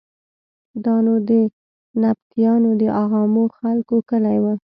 دا 0.85 0.95
نو 1.05 1.13
د 1.29 1.31
نبطیانو 2.01 2.71
د 2.81 2.83
عامو 2.97 3.43
خلکو 3.57 3.95
کلی 4.09 4.37
و. 4.43 4.45